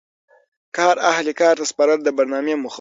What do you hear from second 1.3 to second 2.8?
کار ته سپارل د برنامې موخه دي.